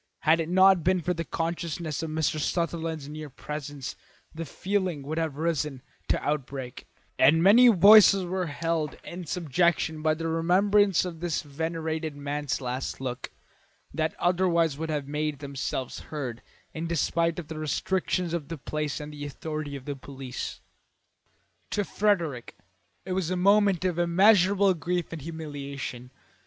Had 0.21 0.39
it 0.39 0.49
not 0.49 0.83
been 0.83 0.99
for 0.99 1.13
the 1.13 1.23
consciousness 1.23 2.01
of 2.01 2.09
Mr. 2.09 2.39
Sutherland's 2.39 3.07
near 3.07 3.29
presence 3.29 3.95
the 4.33 4.45
feeling 4.45 5.03
would 5.03 5.19
have 5.19 5.37
risen 5.37 5.83
to 6.07 6.19
outbreak; 6.23 6.87
and 7.19 7.43
many 7.43 7.67
voices 7.67 8.25
were 8.25 8.47
held 8.47 8.97
in 9.03 9.27
subjection 9.27 10.01
by 10.01 10.15
the 10.15 10.27
remembrance 10.27 11.05
of 11.05 11.19
this 11.19 11.43
venerated 11.43 12.15
man's 12.15 12.59
last 12.59 12.99
look, 12.99 13.29
that 13.93 14.15
otherwise 14.17 14.75
would 14.75 14.89
have 14.89 15.07
made 15.07 15.37
themselves 15.37 15.99
heard 15.99 16.41
in 16.73 16.87
despite 16.87 17.37
of 17.37 17.47
the 17.47 17.59
restrictions 17.59 18.33
of 18.33 18.47
the 18.47 18.57
place 18.57 18.99
and 18.99 19.13
the 19.13 19.23
authority 19.23 19.75
of 19.75 19.85
the 19.85 19.95
police. 19.95 20.61
To 21.69 21.83
Frederick 21.85 22.57
it 23.05 23.11
was 23.13 23.29
a 23.29 23.37
moment 23.37 23.85
of 23.85 23.99
immeasurable 23.99 24.73
grief 24.73 25.13
and 25.13 25.21
humiliation. 25.21 26.09